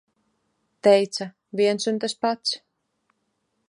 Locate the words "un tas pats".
1.93-2.59